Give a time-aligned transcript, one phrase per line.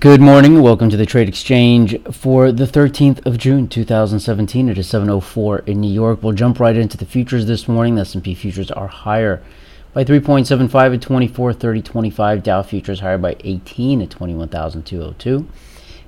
[0.00, 0.62] Good morning.
[0.62, 4.68] Welcome to the Trade Exchange for the 13th of June 2017.
[4.68, 6.24] It is 7:04 in New York.
[6.24, 7.94] We'll jump right into the futures this morning.
[7.94, 9.40] The S&P futures are higher
[9.94, 12.42] by 3.75 at 24.30.25.
[12.42, 15.46] Dow futures higher by 18 at 21,202.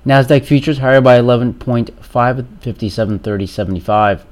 [0.05, 4.23] Nasdaq futures higher by 11.5 at 57.30.75.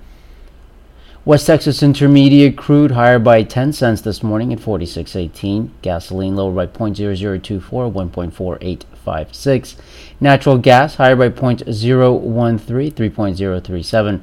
[1.26, 5.70] West Texas Intermediate crude higher by 10 cents this morning at 46.18.
[5.82, 7.60] Gasoline lower by 0.0024,
[7.92, 9.74] 1.4856.
[10.20, 14.20] Natural gas higher by 0.013, 3.037.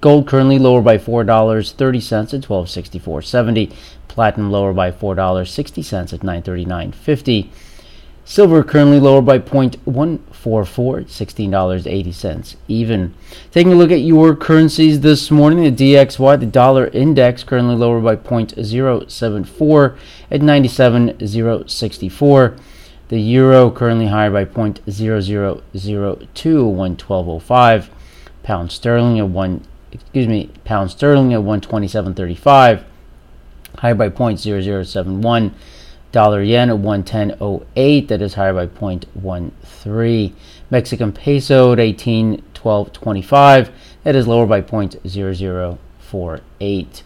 [0.00, 3.74] Gold currently lower by $4.30 at 1264.70.
[4.08, 7.50] Platinum lower by $4.60 at 939.50.
[8.28, 13.14] Silver currently lower by 0.144, $16.80 even.
[13.52, 18.00] Taking a look at your currencies this morning, the DXY, the dollar index, currently lower
[18.00, 19.96] by 0.074
[20.32, 22.58] at 97.064.
[23.08, 25.62] The euro currently higher by 0.0002,
[26.34, 27.88] 112.05.
[28.42, 29.60] Pound sterling at 1,
[29.92, 32.82] excuse me, pound sterling at 127.35,
[33.78, 35.52] higher by 0.0071
[36.16, 40.32] dollar yen at 110.08 that is higher by 0.13
[40.70, 43.70] mexican peso at 18.12.25
[44.02, 47.02] that is lower by 0.0048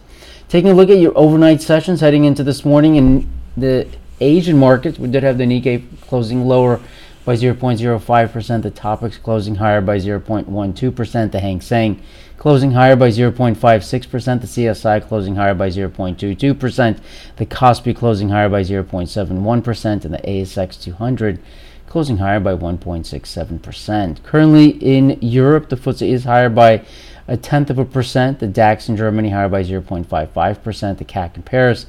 [0.47, 3.85] taking a look at your overnight sessions heading into this morning in the
[4.21, 6.79] asian markets we did have the nikkei closing lower
[7.23, 12.01] by 0.05%, the Topix closing higher by 0.12%, the Hang Seng
[12.37, 16.99] closing higher by 0.56%, the CSI closing higher by 0.22%,
[17.35, 21.39] the Kospi closing higher by 0.71%, and the ASX 200
[21.87, 24.23] closing higher by 1.67%.
[24.23, 26.83] Currently in Europe, the FTSE is higher by
[27.27, 31.43] a tenth of a percent, the DAX in Germany higher by 0.55%, the CAC in
[31.43, 31.85] Paris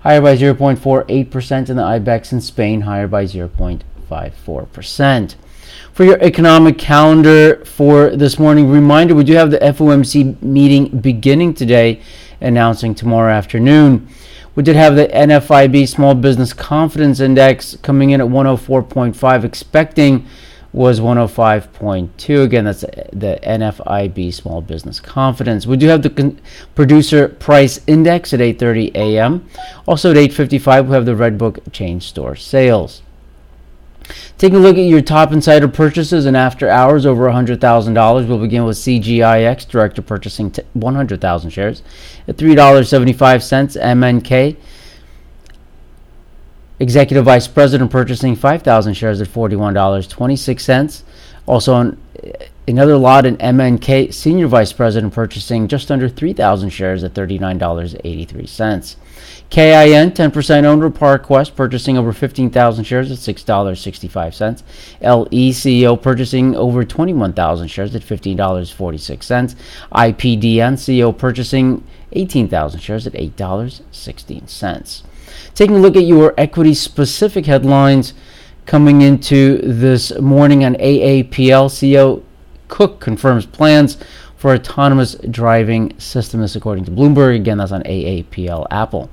[0.00, 3.82] higher by 0.48%, and the IBEX in Spain higher by 0.5%.
[4.10, 5.36] 0.54%.
[5.92, 11.54] For your economic calendar for this morning, reminder we do have the FOMC meeting beginning
[11.54, 12.00] today,
[12.40, 14.08] announcing tomorrow afternoon.
[14.54, 20.26] We did have the NFIB Small Business Confidence Index coming in at 104.5, expecting
[20.72, 22.44] was 105.2.
[22.44, 25.66] Again, that's the NFIB Small Business Confidence.
[25.66, 26.40] We do have the con-
[26.74, 29.48] Producer Price Index at 8:30 a.m.
[29.86, 33.02] Also at 8:55, we have the Redbook Chain Store Sales.
[34.38, 38.64] Taking a look at your top insider purchases and after hours over $100,000, we'll begin
[38.64, 41.82] with CGIX, director purchasing t- 100,000 shares
[42.26, 43.80] at $3.75.
[43.80, 44.56] MNK,
[46.78, 51.02] executive vice president purchasing 5,000 shares at $41.26.
[51.46, 51.98] Also on
[52.70, 58.96] Another lot in MNK, Senior Vice President purchasing just under 3,000 shares at $39.83.
[59.50, 64.62] KIN, 10% owner, ParQuest, purchasing over 15,000 shares at $6.65.
[65.02, 69.56] LECO, purchasing over 21,000 shares at $15.46.
[69.92, 71.82] IPDN CEO purchasing
[72.12, 75.02] 18,000 shares at $8.16.
[75.56, 78.14] Taking a look at your equity specific headlines
[78.64, 82.22] coming into this morning on AAPL, CEO
[82.70, 83.98] Cook confirms plans
[84.36, 86.40] for autonomous driving system.
[86.40, 87.36] This according to Bloomberg.
[87.36, 89.10] Again, that's on AAPL Apple.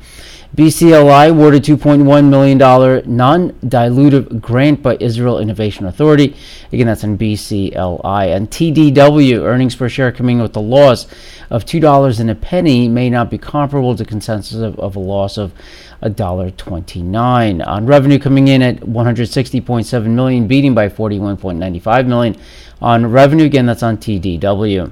[0.58, 6.36] BCLI awarded $2.1 million non-dilutive grant by Israel Innovation Authority.
[6.74, 8.36] Again, that's on BCLI.
[8.36, 11.06] And TDW earnings per share coming with a loss
[11.52, 15.38] of $2 and a penny may not be comparable to consensus of, of a loss
[15.38, 15.54] of
[16.02, 17.68] $1.29.
[17.68, 22.36] On revenue coming in at 160.7 million, beating by 41.95 million.
[22.82, 24.92] On revenue, again, that's on TDW.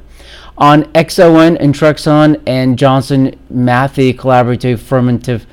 [0.57, 5.45] On XON, Intrexon, and Johnson Matthey collaborative fermentive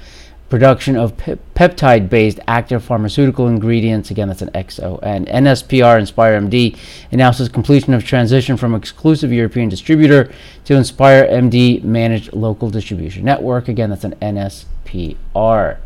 [0.49, 4.11] production of peptide based active pharmaceutical ingredients.
[4.11, 5.27] Again, that's an XON.
[5.29, 6.77] NSPR Inspire MD
[7.11, 10.31] announces completion of transition from exclusive European distributor
[10.67, 13.67] to Inspire MD managed local distribution network.
[13.67, 15.79] Again, that's an NSPR.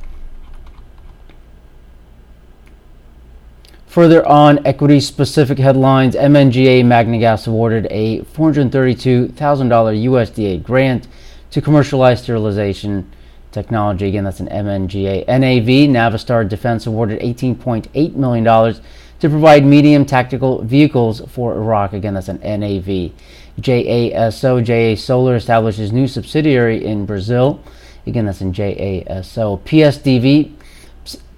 [3.97, 11.09] Further on, equity specific headlines MNGA MagneGas awarded a $432,000 USDA grant
[11.51, 13.11] to commercialize sterilization
[13.53, 14.09] technology.
[14.09, 15.27] Again, that's an MNGA.
[15.27, 21.95] NAV, Navistar Defense, awarded $18.8 million to provide medium tactical vehicles for Iraq.
[21.95, 23.13] Again, that's an NAV.
[23.59, 27.63] JASO, JA Solar establishes new subsidiary in Brazil.
[28.07, 29.63] Again, that's in JASO.
[29.63, 30.53] PSDV,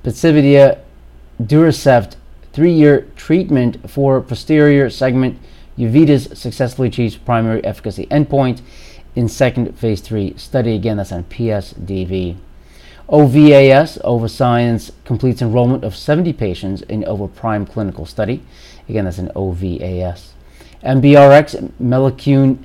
[0.03, 0.81] pSivida
[1.41, 2.17] Durasert
[2.59, 5.39] three-year treatment for posterior segment
[5.79, 8.61] uveitis successfully achieves primary efficacy endpoint
[9.15, 10.75] in second phase 3 study.
[10.75, 12.37] Again, that's on PSDV.
[13.09, 17.05] OVAS, Ovascience, completes enrollment of 70 patients in
[17.37, 18.43] Prime clinical study.
[18.89, 20.31] Again, that's an OVAS.
[20.83, 22.59] MBRX, Moleculin,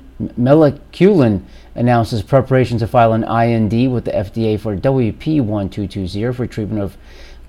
[1.76, 6.96] announces preparation to file an IND with the FDA for WP1220 for treatment of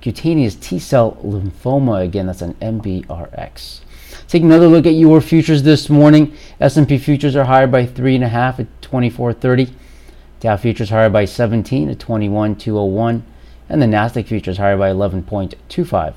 [0.02, 2.04] cutaneous T-cell lymphoma.
[2.04, 3.82] Again, that's an MBRX.
[4.28, 8.24] Taking another look at your futures this morning, S&P futures are higher by three and
[8.24, 9.72] a half at 24.30.
[10.40, 13.22] Dow futures higher by 17 at 21.201,
[13.70, 16.14] and the Nasdaq futures higher by 11.25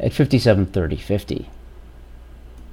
[0.00, 1.46] at 57.30.50.